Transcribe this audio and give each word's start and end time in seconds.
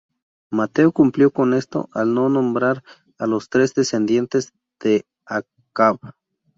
Mateo 0.49 0.91
cumplió 0.91 1.29
con 1.29 1.53
esto 1.53 1.87
al 1.93 2.15
no 2.15 2.27
nombrar 2.27 2.83
a 3.19 3.27
los 3.27 3.49
tres 3.49 3.75
descendientes 3.75 4.51
de 4.79 5.05
Acab. 5.27 5.99